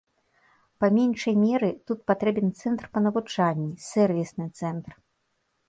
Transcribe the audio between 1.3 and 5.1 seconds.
меры, тут патрэбен цэнтр па навучанні, сэрвісны цэнтр.